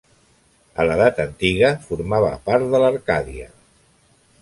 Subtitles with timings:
[0.83, 3.51] A l'edat antiga, formava part de l'Arcàdia.